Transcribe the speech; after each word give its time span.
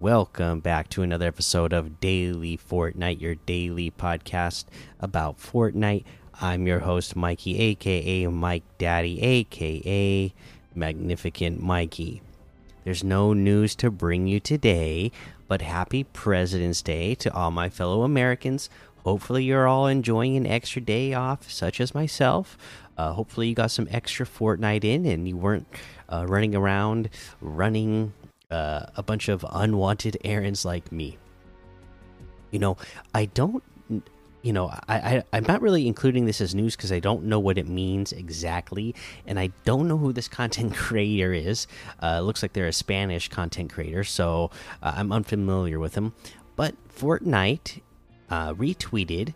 welcome 0.00 0.60
back 0.60 0.88
to 0.88 1.02
another 1.02 1.26
episode 1.26 1.72
of 1.72 1.98
Daily 1.98 2.56
Fortnite, 2.56 3.20
your 3.20 3.34
daily 3.34 3.90
podcast 3.90 4.64
about 5.00 5.38
Fortnite. 5.38 6.04
I'm 6.40 6.68
your 6.68 6.80
host, 6.80 7.16
Mikey, 7.16 7.58
aka 7.58 8.28
Mike 8.28 8.62
Daddy, 8.78 9.20
aka 9.20 10.32
Magnificent 10.72 11.60
Mikey. 11.60 12.22
There's 12.84 13.02
no 13.02 13.32
news 13.32 13.74
to 13.76 13.90
bring 13.90 14.28
you 14.28 14.38
today, 14.38 15.10
but 15.48 15.62
happy 15.62 16.04
President's 16.04 16.80
Day 16.80 17.16
to 17.16 17.34
all 17.34 17.50
my 17.50 17.68
fellow 17.68 18.04
Americans. 18.04 18.70
Hopefully, 19.04 19.42
you're 19.42 19.66
all 19.66 19.88
enjoying 19.88 20.36
an 20.36 20.46
extra 20.46 20.80
day 20.80 21.12
off, 21.12 21.50
such 21.50 21.80
as 21.80 21.94
myself. 21.94 22.56
Uh, 22.96 23.12
hopefully, 23.12 23.48
you 23.48 23.54
got 23.54 23.72
some 23.72 23.88
extra 23.90 24.24
Fortnite 24.24 24.84
in 24.84 25.06
and 25.06 25.26
you 25.26 25.36
weren't 25.36 25.66
uh, 26.08 26.24
running 26.28 26.54
around 26.54 27.08
running 27.40 28.12
uh, 28.50 28.86
a 28.96 29.02
bunch 29.02 29.28
of 29.28 29.44
unwanted 29.50 30.16
errands 30.24 30.64
like 30.64 30.90
me. 30.90 31.18
You 32.50 32.58
know, 32.58 32.76
I 33.14 33.26
don't. 33.26 33.62
You 34.40 34.52
know, 34.52 34.68
I, 34.88 34.96
I 34.96 35.24
I'm 35.32 35.44
not 35.44 35.60
really 35.60 35.86
including 35.86 36.24
this 36.24 36.40
as 36.40 36.54
news 36.54 36.76
because 36.76 36.92
I 36.92 37.00
don't 37.00 37.24
know 37.24 37.40
what 37.40 37.58
it 37.58 37.68
means 37.68 38.12
exactly, 38.12 38.94
and 39.26 39.38
I 39.38 39.48
don't 39.64 39.88
know 39.88 39.98
who 39.98 40.12
this 40.12 40.28
content 40.28 40.74
creator 40.76 41.32
is. 41.32 41.66
Uh, 42.02 42.20
looks 42.20 42.40
like 42.40 42.52
they're 42.52 42.68
a 42.68 42.72
Spanish 42.72 43.28
content 43.28 43.72
creator, 43.72 44.04
so 44.04 44.50
uh, 44.82 44.92
I'm 44.96 45.12
unfamiliar 45.12 45.78
with 45.78 45.92
them. 45.92 46.14
But 46.56 46.74
Fortnite 46.88 47.80
uh, 48.30 48.54
retweeted 48.54 49.34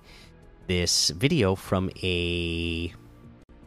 this 0.68 1.10
video 1.10 1.54
from 1.54 1.90
a 2.02 2.92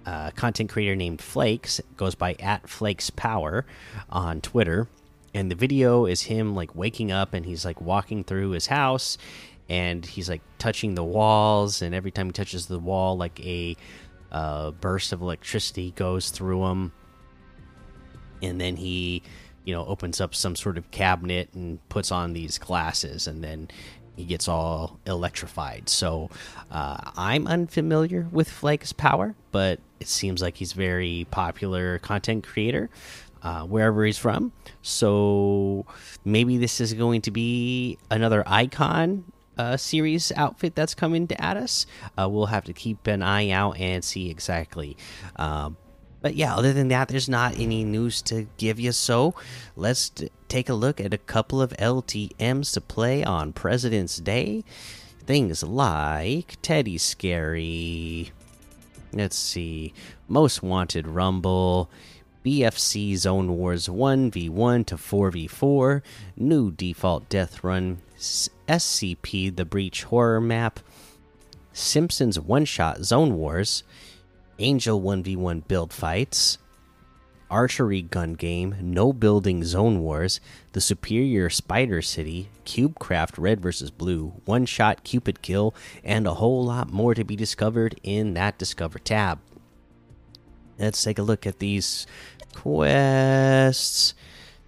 uh, 0.05 0.31
content 0.31 0.69
creator 0.69 0.95
named 0.95 1.21
Flakes, 1.21 1.81
goes 1.97 2.16
by 2.16 2.33
at 2.39 2.67
Flakes 2.69 3.09
Power 3.09 3.66
on 4.09 4.41
Twitter 4.41 4.88
and 5.36 5.52
the 5.52 5.55
video 5.55 6.05
is 6.05 6.22
him 6.22 6.55
like 6.55 6.73
waking 6.75 7.11
up 7.11 7.33
and 7.33 7.45
he's 7.45 7.66
like 7.66 7.81
walking 7.81 8.23
through 8.23 8.52
his 8.52 8.67
house 8.67 9.17
and 9.67 10.05
he's 10.05 10.30
like 10.30 10.41
touching 10.58 10.95
the 10.95 11.03
walls 11.03 11.81
and 11.81 11.94
every 11.94 12.09
time 12.09 12.28
he 12.28 12.31
touches 12.31 12.67
the 12.67 12.80
wall 12.80 13.17
like 13.17 13.45
a 13.45 13.75
uh, 14.31 14.72
burst 14.72 15.11
of 15.11 15.22
electricity 15.22 15.91
goes 15.91 16.30
through 16.30 16.66
him. 16.66 16.94
And 18.41 18.61
then 18.61 18.78
he 18.78 19.23
you 19.66 19.75
know 19.75 19.86
opens 19.86 20.22
up 20.22 20.33
some 20.33 20.56
sort 20.56 20.78
of 20.78 20.89
cabinet 20.91 21.50
and 21.53 21.80
puts 21.89 22.13
on 22.13 22.31
these 22.31 22.58
glasses 22.58 23.28
and 23.28 23.44
then 23.44 23.67
he 24.16 24.23
gets 24.23 24.47
all 24.47 25.02
electrified. 25.06 25.89
So 25.89 26.30
uh, 26.72 27.11
i'm 27.17 27.45
unfamiliar 27.45 28.28
with 28.31 28.50
flakes 28.50 28.94
power 28.94 29.36
but 29.52 29.81
it 30.00 30.08
seems 30.08 30.41
like 30.41 30.56
he's 30.58 30.73
very 30.73 31.28
popular 31.31 32.00
content 32.00 32.45
creator 32.45 32.89
uh, 33.45 33.61
wherever 33.61 34.03
he's 34.03 34.17
from. 34.17 34.51
So 34.81 35.85
maybe 36.25 36.57
this 36.57 36.81
is 36.81 36.93
going 36.93 37.21
to 37.21 37.31
be 37.31 37.99
another 38.09 38.43
icon 38.47 39.31
uh, 39.55 39.77
series 39.77 40.31
outfit 40.35 40.75
that's 40.75 40.95
coming 40.95 41.27
to 41.27 41.41
at 41.41 41.55
us. 41.55 41.85
Uh, 42.19 42.27
we'll 42.27 42.47
have 42.47 42.66
to 42.66 42.73
keep 42.73 43.05
an 43.05 43.21
eye 43.21 43.51
out 43.51 43.77
and 43.79 44.03
see 44.03 44.31
exactly. 44.31 44.97
Um, 45.35 45.77
but 46.21 46.33
yeah, 46.33 46.55
other 46.55 46.73
than 46.73 46.88
that, 46.88 47.07
there's 47.07 47.29
not 47.29 47.59
any 47.59 47.83
news 47.83 48.23
to 48.23 48.47
give 48.57 48.79
you. 48.79 48.91
So 48.91 49.35
let's 49.75 50.11
take 50.47 50.67
a 50.67 50.73
look 50.73 50.99
at 50.99 51.13
a 51.13 51.19
couple 51.19 51.61
of 51.61 51.71
LTMs 51.73 52.73
to 52.73 52.81
play 52.81 53.23
on 53.23 53.53
President's 53.53 54.17
Day. 54.17 54.63
Things 55.27 55.62
like 55.62 56.57
Teddy 56.63 56.97
Scary. 56.97 58.31
Let's 59.13 59.38
see. 59.38 59.94
Most 60.27 60.63
Wanted 60.63 61.07
Rumble. 61.07 61.91
BFC 62.45 63.17
Zone 63.17 63.57
Wars 63.57 63.88
1v1 63.88 64.85
to 64.85 64.97
4v4, 64.97 66.03
new 66.38 66.69
default 66.69 67.28
death 67.28 67.63
run, 67.63 67.97
SCP 68.19 69.56
The 69.56 69.66
Breach 69.66 70.03
horror 70.03 70.39
map, 70.39 70.79
Simpsons 71.73 72.39
one 72.39 72.66
shot 72.66 73.03
Zone 73.03 73.35
Wars, 73.35 73.81
Angel 74.59 75.01
1v1 75.01 75.67
build 75.67 75.91
fights, 75.91 76.59
archery 77.50 78.03
gun 78.03 78.35
game, 78.35 78.75
no 78.79 79.12
building 79.12 79.63
Zone 79.63 80.01
Wars, 80.01 80.39
the 80.73 80.81
Superior 80.81 81.50
Spider 81.50 82.03
City, 82.03 82.50
Cubecraft 82.63 83.39
Red 83.39 83.59
vs. 83.59 83.89
Blue, 83.89 84.33
one 84.45 84.67
shot 84.67 85.03
Cupid 85.03 85.41
kill, 85.41 85.73
and 86.03 86.27
a 86.27 86.35
whole 86.35 86.63
lot 86.63 86.94
more 86.94 87.16
to 87.16 87.23
be 87.23 87.35
discovered 87.35 88.00
in 88.03 88.35
that 88.35 88.59
Discover 88.59 89.00
tab. 89.00 89.39
Let's 90.77 91.01
take 91.01 91.19
a 91.19 91.23
look 91.23 91.47
at 91.47 91.59
these 91.59 92.06
quests. 92.55 94.13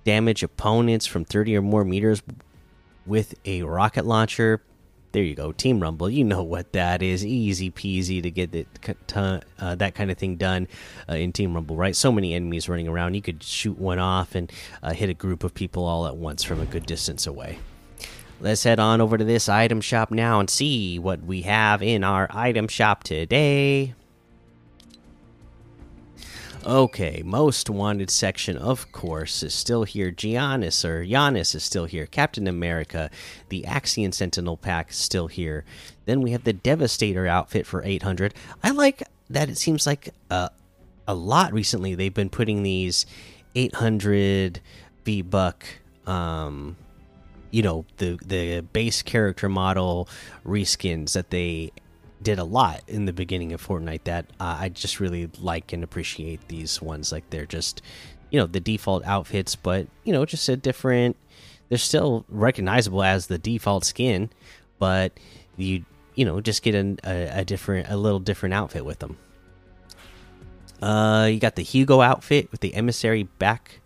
Damage 0.04 0.44
opponents 0.44 1.06
from 1.06 1.26
30 1.26 1.58
or 1.58 1.62
more 1.62 1.84
meters 1.84 2.22
with 3.06 3.34
a 3.46 3.64
rocket 3.64 4.06
launcher. 4.06 4.62
There 5.14 5.24
you 5.24 5.36
go, 5.36 5.52
Team 5.52 5.80
Rumble. 5.80 6.10
You 6.10 6.24
know 6.24 6.44
what 6.44 6.74
that 6.74 7.02
is. 7.02 7.26
Easy 7.26 7.72
peasy 7.72 8.22
to 8.22 8.30
get 8.30 8.52
that, 8.52 9.44
uh, 9.58 9.76
that 9.76 9.96
kind 9.96 10.12
of 10.12 10.18
thing 10.18 10.36
done 10.36 10.68
uh, 11.10 11.16
in 11.16 11.32
Team 11.32 11.54
Rumble, 11.54 11.76
right? 11.76 11.96
So 11.96 12.12
many 12.12 12.34
enemies 12.34 12.70
running 12.70 12.88
around. 12.88 13.16
You 13.16 13.22
could 13.22 13.42
shoot 13.42 13.80
one 13.80 14.00
off 14.00 14.36
and 14.36 14.52
uh, 14.84 14.94
hit 14.94 15.10
a 15.10 15.14
group 15.14 15.44
of 15.44 15.54
people 15.54 15.86
all 15.86 16.06
at 16.06 16.18
once 16.18 16.44
from 16.44 16.60
a 16.60 16.66
good 16.66 16.86
distance 16.86 17.26
away. 17.26 17.58
Let's 18.40 18.64
head 18.64 18.80
on 18.80 19.02
over 19.02 19.18
to 19.18 19.24
this 19.24 19.50
item 19.50 19.82
shop 19.82 20.12
now 20.12 20.40
and 20.40 20.50
see 20.50 21.00
what 21.00 21.24
we 21.24 21.42
have 21.42 21.82
in 21.82 22.04
our 22.04 22.28
item 22.30 22.68
shop 22.68 23.04
today. 23.04 23.96
Okay, 26.66 27.22
most 27.24 27.70
wanted 27.70 28.10
section, 28.10 28.58
of 28.58 28.92
course, 28.92 29.44
is 29.44 29.54
still 29.54 29.84
here. 29.84 30.12
Giannis 30.12 30.84
or 30.84 31.06
Giannis 31.06 31.56
is 31.56 31.64
still 31.64 31.86
here. 31.86 32.06
Captain 32.06 32.48
America, 32.48 33.10
the 33.50 33.64
Axion 33.64 34.14
Sentinel 34.14 34.58
pack 34.58 34.90
is 34.90 34.98
still 34.98 35.28
here. 35.28 35.64
Then 36.06 36.22
we 36.22 36.32
have 36.32 36.44
the 36.44 36.54
Devastator 36.54 37.28
outfit 37.28 37.66
for 37.66 37.84
800. 37.84 38.34
I 38.64 38.72
like 38.72 39.04
that 39.30 39.50
it 39.50 39.58
seems 39.58 39.86
like 39.86 40.10
uh, 40.30 40.50
a 41.08 41.16
lot 41.16 41.54
recently 41.54 41.96
they've 41.96 42.14
been 42.14 42.30
putting 42.30 42.64
these 42.64 43.06
800 43.56 44.62
V 45.06 45.22
buck 45.22 45.66
um 46.06 46.76
you 47.52 47.62
know 47.62 47.86
the 47.98 48.18
the 48.26 48.62
base 48.62 49.02
character 49.02 49.50
model 49.50 50.08
reskins 50.46 51.14
that 51.14 51.30
they 51.30 51.72
did 52.22 52.40
a 52.40 52.44
lot 52.44 52.82
in 52.88 53.06
the 53.06 53.14
beginning 53.14 53.54
of 53.54 53.66
Fortnite 53.66 54.04
that 54.06 54.26
uh, 54.40 54.58
I 54.60 54.70
just 54.70 55.00
really 55.00 55.30
like 55.40 55.74
and 55.74 55.84
appreciate 55.84 56.48
these 56.48 56.82
ones. 56.82 57.12
Like 57.12 57.30
they're 57.30 57.46
just, 57.46 57.82
you 58.32 58.40
know, 58.40 58.48
the 58.48 58.60
default 58.60 59.06
outfits, 59.06 59.56
but 59.56 59.88
you 60.04 60.14
know, 60.14 60.26
just 60.26 60.48
a 60.50 60.58
different. 60.58 61.16
They're 61.70 61.78
still 61.78 62.26
recognizable 62.30 63.04
as 63.04 63.28
the 63.28 63.38
default 63.38 63.84
skin, 63.84 64.30
but 64.80 65.12
you 65.58 65.84
you 66.16 66.24
know 66.24 66.40
just 66.40 66.64
get 66.64 66.76
a, 66.76 66.98
a, 67.04 67.42
a 67.42 67.46
different, 67.46 67.90
a 67.90 67.98
little 67.98 68.20
different 68.20 68.54
outfit 68.54 68.86
with 68.86 69.00
them. 69.00 69.18
Uh, 70.82 71.28
you 71.32 71.40
got 71.40 71.56
the 71.56 71.64
Hugo 71.64 72.02
outfit 72.02 72.52
with 72.52 72.62
the 72.62 72.74
emissary 72.76 73.24
back, 73.24 73.82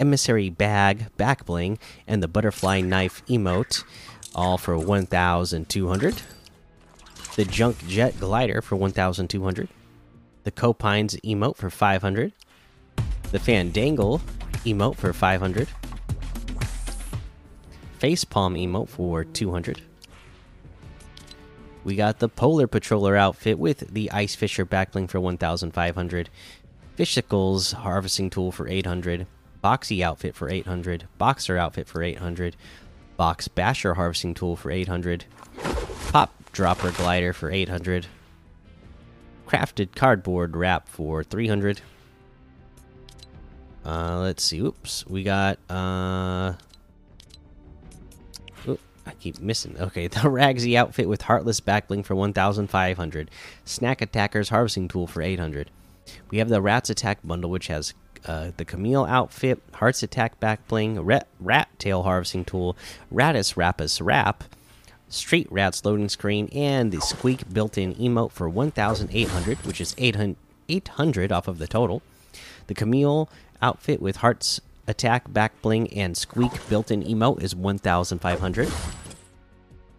emissary 0.00 0.50
bag 0.50 1.14
back 1.16 1.44
bling, 1.44 1.78
and 2.06 2.22
the 2.22 2.28
butterfly 2.28 2.80
knife 2.80 3.24
emote, 3.26 3.84
all 4.34 4.56
for 4.56 4.78
one 4.78 5.06
thousand 5.06 5.68
two 5.68 5.88
hundred 5.88 6.22
the 7.36 7.44
Junk 7.44 7.86
Jet 7.86 8.18
Glider 8.18 8.62
for 8.62 8.76
1,200, 8.76 9.68
the 10.44 10.50
Copines 10.50 11.16
emote 11.16 11.56
for 11.56 11.68
500, 11.68 12.32
the 13.30 13.38
Fandangle 13.38 14.22
emote 14.64 14.96
for 14.96 15.12
500, 15.12 15.68
Facepalm 18.00 18.58
emote 18.58 18.88
for 18.88 19.24
200. 19.24 19.82
We 21.84 21.94
got 21.94 22.20
the 22.20 22.28
Polar 22.30 22.66
Patroller 22.66 23.18
outfit 23.18 23.58
with 23.58 23.92
the 23.92 24.10
Ice 24.12 24.34
Fisher 24.34 24.64
backbling 24.64 25.10
for 25.10 25.20
1,500, 25.20 26.30
Fishicles 26.96 27.72
harvesting 27.74 28.30
tool 28.30 28.50
for 28.50 28.66
800, 28.66 29.26
Boxy 29.62 30.02
outfit 30.02 30.34
for 30.34 30.48
800, 30.48 31.06
Boxer 31.18 31.58
outfit 31.58 31.86
for 31.86 32.02
800, 32.02 32.56
Box 33.18 33.46
Basher 33.46 33.94
harvesting 33.94 34.32
tool 34.32 34.56
for 34.56 34.70
800, 34.70 35.26
Pop 35.58 35.85
dropper 36.56 36.90
glider 36.92 37.34
for 37.34 37.50
800 37.50 38.06
crafted 39.46 39.94
cardboard 39.94 40.56
wrap 40.56 40.88
for 40.88 41.22
300 41.22 41.82
uh 43.84 44.18
let's 44.20 44.42
see 44.42 44.60
oops 44.60 45.06
we 45.06 45.22
got 45.22 45.58
uh 45.68 46.54
I 49.08 49.12
keep 49.20 49.38
missing. 49.38 49.76
Okay, 49.78 50.08
the 50.08 50.18
Ragsy 50.18 50.76
outfit 50.76 51.08
with 51.08 51.22
Heartless 51.22 51.60
backbling 51.60 52.04
for 52.04 52.16
1,500. 52.16 53.30
Snack 53.64 54.02
Attacker's 54.02 54.48
Harvesting 54.48 54.88
Tool 54.88 55.06
for 55.06 55.22
800. 55.22 55.70
We 56.28 56.38
have 56.38 56.48
the 56.48 56.60
Rats 56.60 56.90
Attack 56.90 57.20
bundle, 57.22 57.48
which 57.48 57.68
has 57.68 57.94
uh, 58.26 58.50
the 58.56 58.64
Camille 58.64 59.04
outfit, 59.04 59.62
Hearts 59.74 60.02
Attack 60.02 60.40
backbling, 60.40 60.98
Rat, 61.00 61.28
Rat 61.38 61.68
Tail 61.78 62.02
Harvesting 62.02 62.44
Tool, 62.44 62.76
Ratus 63.12 63.54
Rapus 63.54 64.04
Wrap, 64.04 64.42
Street 65.08 65.46
Rats 65.50 65.84
loading 65.84 66.08
screen, 66.08 66.48
and 66.52 66.90
the 66.90 67.00
Squeak 67.00 67.52
built 67.52 67.78
in 67.78 67.94
emote 67.94 68.32
for 68.32 68.48
1,800, 68.48 69.58
which 69.58 69.80
is 69.80 69.94
800, 69.98 70.36
800 70.68 71.32
off 71.32 71.48
of 71.48 71.58
the 71.58 71.66
total. 71.66 72.02
The 72.66 72.74
Camille 72.74 73.28
outfit 73.62 74.02
with 74.02 74.16
Hearts 74.16 74.60
attack, 74.86 75.32
back 75.32 75.60
bling, 75.62 75.92
and 75.92 76.16
squeak 76.16 76.68
built 76.68 76.90
in 76.90 77.02
emote 77.02 77.42
is 77.42 77.54
1500. 77.54 78.72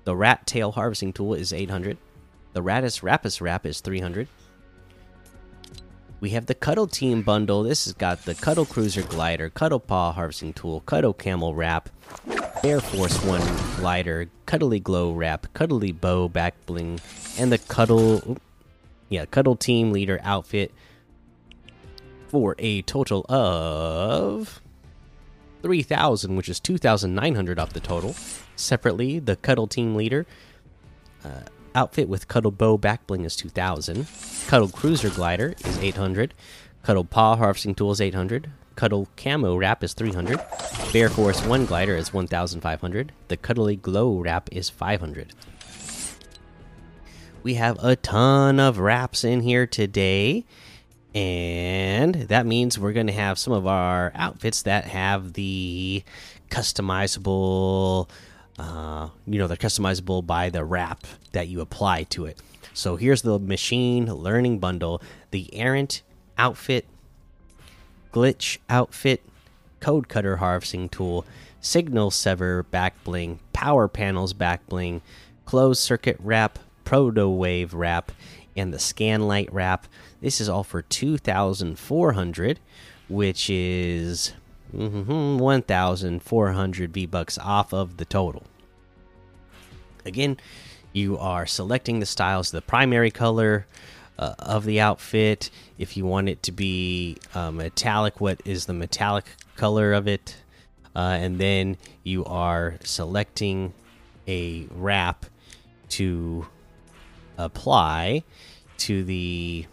The 0.04 0.16
rat 0.16 0.48
tail 0.48 0.72
harvesting 0.72 1.14
tool 1.14 1.34
is 1.34 1.52
800. 1.52 1.98
The 2.54 2.64
Raddus 2.64 3.02
Rapus 3.02 3.42
Wrap 3.42 3.66
is 3.66 3.82
300. 3.82 4.28
We 6.20 6.32
have 6.32 6.48
the 6.48 6.56
Cuddle 6.56 6.88
Team 6.88 7.22
bundle. 7.22 7.64
This 7.64 7.86
has 7.86 7.94
got 7.94 8.24
the 8.24 8.34
Cuddle 8.34 8.66
Cruiser 8.66 9.04
Glider, 9.04 9.50
Cuddle 9.50 9.80
Paw 9.80 10.14
Harvesting 10.14 10.54
Tool, 10.54 10.80
Cuddle 10.82 11.14
Camo 11.14 11.52
Wrap, 11.52 11.90
Bear 12.68 12.82
Force 12.82 13.24
One 13.24 13.40
Glider, 13.78 14.30
Cuddly 14.46 14.82
Glow 14.82 15.14
Wrap, 15.14 15.48
Cuddly 15.54 15.94
Bow 15.94 16.28
Back 16.28 16.54
Bling, 16.66 17.00
and 17.40 17.50
the 17.50 17.60
Cuddle, 17.60 18.36
yeah, 19.08 19.24
Cuddle 19.24 19.56
Team 19.56 19.94
Leader 19.94 20.20
outfit 20.22 20.74
for 22.28 22.58
a 22.60 22.82
total 22.82 23.26
of 23.30 24.62
3,000, 25.62 26.36
which 26.36 26.50
is 26.50 26.60
2,900 26.60 27.58
off 27.58 27.72
the 27.72 27.80
total. 27.80 28.18
Separately, 28.58 29.20
the 29.20 29.38
Cuddle 29.38 29.68
Team 29.68 29.96
Leader 29.96 30.26
uh, 31.24 31.44
outfit 31.74 32.10
with 32.10 32.28
Cuddle 32.28 32.52
Bow 32.52 32.78
Back 32.78 33.08
Bling 33.08 33.24
is 33.24 33.38
2,000. 33.38 34.08
Cuddle 34.48 34.68
Cruiser 34.68 35.10
Glider 35.10 35.56
is 35.64 35.78
800. 35.78 36.34
Cuddle 36.84 37.06
Paw 37.06 37.38
Harvesting 37.38 37.76
Tool 37.76 37.92
is 37.92 38.02
800. 38.02 38.52
Cuddle 38.78 39.08
Camo 39.18 39.58
Wrap 39.58 39.84
is 39.84 39.94
300. 39.94 40.40
Bear 40.94 41.10
Force 41.10 41.44
1 41.44 41.66
Glider 41.66 41.98
is 41.98 42.14
1,500. 42.14 43.12
The 43.28 43.36
Cuddly 43.36 43.76
Glow 43.76 44.20
Wrap 44.20 44.50
is 44.52 44.70
500. 44.70 45.34
We 47.42 47.56
have 47.56 47.84
a 47.84 47.96
ton 47.96 48.60
of 48.60 48.78
wraps 48.78 49.24
in 49.24 49.42
here 49.42 49.66
today. 49.66 50.46
And 51.16 52.14
that 52.14 52.46
means 52.46 52.78
we're 52.78 52.94
going 52.94 53.08
to 53.08 53.14
have 53.14 53.40
some 53.40 53.52
of 53.52 53.66
our 53.66 54.12
outfits 54.14 54.62
that 54.62 54.86
have 54.86 55.34
the 55.34 56.04
customizable, 56.52 58.08
uh, 58.60 59.10
you 59.26 59.40
know, 59.40 59.48
they're 59.48 59.58
customizable 59.58 60.24
by 60.24 60.52
the 60.52 60.64
wrap 60.64 61.08
that 61.32 61.48
you 61.48 61.62
apply 61.62 62.04
to 62.04 62.26
it. 62.26 62.40
So 62.76 62.96
here's 62.96 63.24
the 63.24 63.40
machine 63.40 64.06
learning 64.06 64.60
bundle 64.60 65.02
the 65.32 65.52
errant 65.56 66.04
outfit, 66.38 66.86
glitch 68.12 68.58
outfit, 68.70 69.22
code 69.80 70.08
cutter 70.08 70.38
harvesting 70.38 70.90
tool, 70.90 71.26
signal 71.62 72.12
sever 72.12 72.64
back 72.64 73.04
bling, 73.04 73.40
power 73.54 73.88
panels 73.88 74.34
back 74.34 74.66
bling, 74.68 75.02
closed 75.46 75.82
circuit 75.82 76.18
wrap, 76.20 76.60
proto 76.84 77.30
wave 77.30 77.74
wrap, 77.74 78.12
and 78.56 78.74
the 78.74 78.78
scanlight 78.78 79.50
wrap. 79.52 79.88
This 80.22 80.42
is 80.42 80.50
all 80.50 80.64
for 80.64 80.82
2,400, 80.82 82.60
which 83.08 83.50
is 83.50 84.34
mm 84.76 85.06
-hmm, 85.06 85.38
1,400 85.38 86.94
V 86.94 87.06
bucks 87.06 87.38
off 87.38 87.74
of 87.74 87.98
the 87.98 88.06
total. 88.06 88.44
Again, 90.06 90.38
you 90.94 91.18
are 91.18 91.46
selecting 91.46 92.00
the 92.00 92.06
styles, 92.06 92.52
the 92.52 92.62
primary 92.62 93.12
color 93.12 93.68
uh, 94.18 94.36
of 94.40 94.66
the 94.66 94.80
outfit. 94.80 95.50
If 95.78 95.98
you 95.98 96.06
want 96.06 96.30
it 96.30 96.44
to 96.44 96.52
be 96.52 97.18
uh, 97.34 97.52
metallic, 97.52 98.20
what 98.20 98.42
is 98.46 98.66
the 98.66 98.74
metallic 98.74 99.26
color 99.56 99.94
of 99.94 100.08
it? 100.08 100.38
Uh, 100.96 101.18
and 101.20 101.40
then 101.40 101.78
you 102.04 102.26
are 102.26 102.76
selecting 102.84 103.74
a 104.28 104.68
wrap 104.72 105.26
to 105.90 106.48
apply 107.38 108.24
to 108.78 109.04
the 109.04 109.66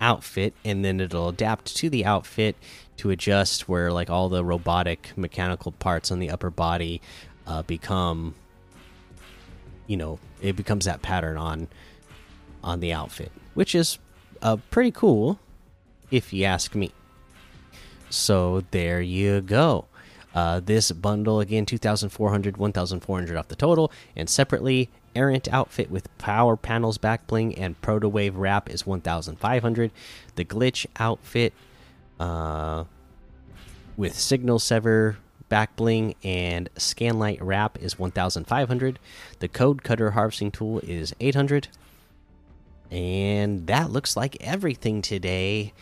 outfit 0.00 0.54
and 0.64 0.84
then 0.84 1.00
it'll 1.00 1.28
adapt 1.28 1.74
to 1.76 1.88
the 1.88 2.04
outfit 2.04 2.54
to 2.96 3.10
adjust 3.10 3.68
where 3.68 3.90
like 3.90 4.10
all 4.10 4.28
the 4.28 4.44
robotic 4.44 5.12
mechanical 5.16 5.72
parts 5.72 6.10
on 6.10 6.18
the 6.18 6.30
upper 6.30 6.50
body 6.50 7.00
uh, 7.46 7.62
become 7.62 8.34
you 9.86 9.96
know 9.96 10.18
it 10.42 10.54
becomes 10.54 10.84
that 10.84 11.00
pattern 11.02 11.36
on 11.36 11.68
on 12.62 12.80
the 12.80 12.92
outfit 12.92 13.30
which 13.54 13.74
is 13.74 13.98
uh, 14.42 14.56
pretty 14.70 14.90
cool 14.90 15.40
if 16.10 16.32
you 16.32 16.44
ask 16.44 16.74
me. 16.74 16.92
So 18.10 18.62
there 18.70 19.00
you 19.00 19.40
go. 19.40 19.86
Uh, 20.34 20.60
this 20.60 20.92
bundle 20.92 21.40
again 21.40 21.64
2400 21.64 22.58
1400 22.58 23.36
off 23.36 23.48
the 23.48 23.56
total 23.56 23.90
and 24.14 24.28
separately 24.28 24.90
errant 25.14 25.48
outfit 25.48 25.90
with 25.90 26.16
power 26.18 26.58
panels 26.58 26.98
back 26.98 27.26
bling 27.26 27.54
and 27.54 27.80
proto 27.80 28.06
wave 28.06 28.36
wrap 28.36 28.68
is 28.68 28.84
1500 28.84 29.90
the 30.34 30.44
glitch 30.44 30.84
outfit 30.98 31.54
uh, 32.20 32.84
with 33.96 34.14
signal 34.14 34.58
sever 34.58 35.16
back 35.48 35.74
bling 35.74 36.14
and 36.22 36.68
scanlight 36.74 37.38
wrap 37.40 37.80
is 37.80 37.98
1500 37.98 38.98
the 39.38 39.48
code 39.48 39.82
cutter 39.82 40.10
harvesting 40.10 40.50
tool 40.50 40.80
is 40.80 41.14
800 41.18 41.68
and 42.90 43.66
that 43.66 43.90
looks 43.90 44.16
like 44.16 44.36
everything 44.40 45.02
today 45.02 45.72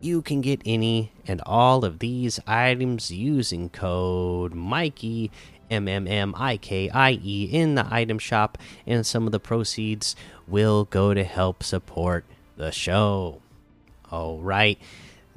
you 0.00 0.20
can 0.20 0.40
get 0.40 0.60
any 0.66 1.12
and 1.26 1.40
all 1.46 1.84
of 1.84 1.98
these 1.98 2.38
items 2.46 3.10
using 3.10 3.70
code 3.70 4.52
mikey 4.52 5.30
M 5.70 5.88
M 5.88 6.06
M 6.06 6.34
I 6.36 6.56
K 6.56 6.90
I 6.90 7.18
E 7.22 7.48
in 7.50 7.74
the 7.74 7.86
item 7.90 8.18
shop, 8.18 8.58
and 8.86 9.06
some 9.06 9.26
of 9.26 9.32
the 9.32 9.40
proceeds 9.40 10.14
will 10.46 10.84
go 10.84 11.14
to 11.14 11.24
help 11.24 11.62
support 11.62 12.24
the 12.56 12.70
show. 12.70 13.40
All 14.10 14.38
right, 14.38 14.78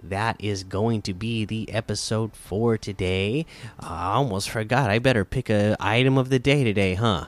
that 0.04 0.36
is 0.40 0.64
going 0.64 1.02
to 1.04 1.14
be 1.14 1.46
the 1.46 1.72
episode 1.72 2.36
for 2.36 2.78
today. 2.78 3.46
I 3.80 4.14
almost 4.14 4.50
forgot. 4.50 4.90
I 4.90 5.00
better 5.00 5.26
pick 5.26 5.50
a 5.50 5.76
item 5.80 6.18
of 6.18 6.30
the 6.30 6.40
day 6.40 6.64
today, 6.64 6.96
huh? 6.96 7.28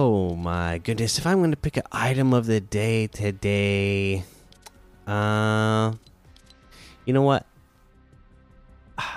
Oh 0.00 0.36
my 0.36 0.78
goodness! 0.78 1.18
If 1.18 1.26
I'm 1.26 1.38
going 1.38 1.50
to 1.50 1.56
pick 1.56 1.76
an 1.76 1.82
item 1.90 2.32
of 2.32 2.46
the 2.46 2.60
day 2.60 3.08
today, 3.08 4.22
uh, 5.08 5.92
you 7.04 7.12
know 7.12 7.22
what? 7.22 7.44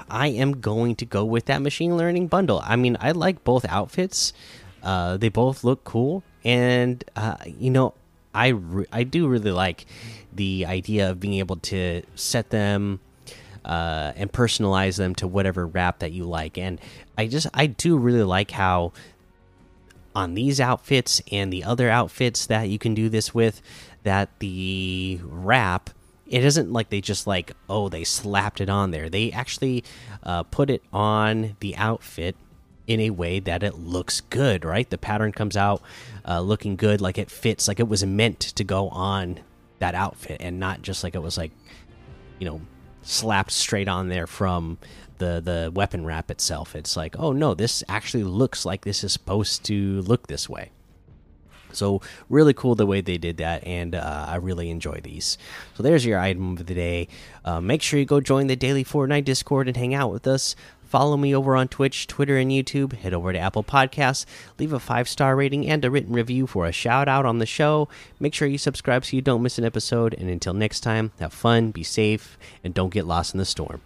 I 0.10 0.30
am 0.30 0.60
going 0.60 0.96
to 0.96 1.06
go 1.06 1.24
with 1.24 1.46
that 1.46 1.62
machine 1.62 1.98
learning 1.98 2.30
bundle. 2.30 2.64
I 2.66 2.78
mean, 2.78 2.98
I 3.00 3.12
like 3.12 3.44
both 3.44 3.64
outfits. 3.66 4.34
Uh, 4.82 5.18
they 5.18 5.30
both 5.30 5.64
look 5.64 5.84
cool, 5.84 6.24
and 6.44 7.04
uh, 7.16 7.36
you 7.46 7.70
know, 7.70 7.94
I 8.34 8.56
I 8.92 9.04
do 9.04 9.28
really 9.28 9.52
like 9.52 9.86
the 10.34 10.66
idea 10.66 11.12
of 11.12 11.20
being 11.20 11.36
able 11.36 11.58
to 11.58 12.02
set 12.16 12.50
them 12.50 13.02
uh, 13.66 14.14
and 14.16 14.32
personalize 14.32 14.98
them 14.98 15.16
to 15.16 15.28
whatever 15.28 15.68
wrap 15.68 16.00
that 16.00 16.12
you 16.12 16.24
like. 16.24 16.58
And 16.58 16.80
I 17.18 17.28
just 17.28 17.48
I 17.54 17.68
do 17.68 17.98
really 17.98 18.24
like 18.24 18.52
how 18.52 18.94
on 20.16 20.34
these 20.34 20.60
outfits 20.60 21.22
and 21.32 21.52
the 21.52 21.64
other 21.64 21.90
outfits 21.90 22.46
that 22.48 22.70
you 22.70 22.78
can 22.80 22.94
do 22.94 23.10
this 23.10 23.34
with, 23.34 23.62
that 24.04 24.30
the 24.40 25.20
wrap 25.24 25.90
it 26.28 26.46
isn't 26.46 26.72
like 26.72 26.90
they 26.90 27.02
just 27.02 27.28
like 27.28 27.52
oh 27.70 27.90
they 27.90 28.06
slapped 28.06 28.62
it 28.62 28.70
on 28.70 28.92
there. 28.92 29.10
They 29.10 29.32
actually 29.32 29.84
uh, 30.24 30.44
put 30.44 30.70
it 30.70 30.82
on 30.94 31.58
the 31.60 31.76
outfit 31.76 32.38
in 32.88 33.02
a 33.02 33.10
way 33.10 33.40
that 33.40 33.64
it 33.64 33.76
looks 33.76 34.22
good 34.22 34.64
right? 34.64 34.90
The 34.90 34.98
pattern 34.98 35.34
comes 35.34 35.58
out 35.58 35.82
uh, 36.26 36.40
looking 36.40 36.78
good 36.78 37.02
like 37.02 37.18
it 37.18 37.30
fits 37.30 37.68
like 37.68 37.80
it 37.80 37.88
was 37.88 38.06
meant 38.06 38.40
to 38.40 38.64
go 38.64 38.88
on 38.90 39.40
that 39.80 39.94
outfit 39.94 40.38
and 40.40 40.60
not 40.60 40.82
just 40.82 41.04
like 41.04 41.16
it 41.16 41.22
was 41.22 41.38
like 41.38 41.52
you 42.40 42.46
know 42.46 42.62
slapped 43.02 43.52
straight 43.52 43.88
on 43.88 44.10
there 44.10 44.28
from 44.28 44.78
the 45.18 45.42
the 45.44 45.72
weapon 45.74 46.06
wrap 46.06 46.32
itself. 46.32 46.76
It's 46.76 46.98
like 46.98 47.16
oh 47.18 47.32
no 47.32 47.54
this 47.54 47.84
actually 47.88 48.24
looks 48.24 48.66
like 48.66 48.84
this 48.84 49.04
is 49.04 49.14
supposed 49.14 49.64
to 49.66 50.02
look 50.02 50.28
this 50.28 50.50
way 50.50 50.72
so 51.74 52.02
really 52.30 52.54
cool 52.54 52.76
the 52.76 52.86
way 52.86 53.02
they 53.02 53.18
did 53.18 53.38
that, 53.38 53.66
and 53.66 53.96
uh, 53.96 54.26
I 54.28 54.36
really 54.36 54.70
enjoy 54.70 55.00
these. 55.04 55.38
So 55.76 55.84
there's 55.84 56.06
your 56.06 56.20
item 56.20 56.54
of 56.54 56.66
the 56.66 56.74
day. 56.74 57.08
Uh, 57.44 57.62
make 57.62 57.82
sure 57.82 58.00
you 58.00 58.06
go 58.06 58.22
join 58.22 58.48
the 58.48 58.56
daily 58.56 58.84
Fortnite 58.84 59.26
Discord 59.26 59.68
and 59.68 59.78
hang 59.78 59.94
out 59.94 60.12
with 60.12 60.28
us. 60.28 60.56
Follow 60.92 61.16
me 61.16 61.34
over 61.34 61.56
on 61.56 61.70
Twitch, 61.70 62.06
Twitter, 62.06 62.38
and 62.38 62.52
YouTube. 62.52 62.92
Head 62.92 63.14
over 63.14 63.32
to 63.32 63.40
Apple 63.40 63.64
Podcasts, 63.64 64.26
leave 64.60 64.74
a 64.74 64.80
five 64.80 65.08
star 65.08 65.38
rating 65.38 65.66
and 65.66 65.86
a 65.86 65.90
written 65.90 66.14
review 66.14 66.46
for 66.48 66.66
a 66.66 66.74
shout 66.74 67.08
out 67.08 67.26
on 67.26 67.38
the 67.40 67.46
show. 67.46 67.88
Make 68.20 68.34
sure 68.34 68.46
you 68.48 68.58
subscribe 68.58 69.06
so 69.06 69.16
you 69.16 69.22
don't 69.22 69.42
miss 69.42 69.58
an 69.58 69.64
episode. 69.64 70.14
And 70.14 70.30
until 70.30 70.54
next 70.54 70.82
time, 70.82 71.14
have 71.20 71.32
fun, 71.32 71.72
be 71.72 71.84
safe, 71.84 72.38
and 72.62 72.74
don't 72.74 72.94
get 72.94 73.08
lost 73.08 73.34
in 73.34 73.38
the 73.38 73.46
storm. 73.46 73.82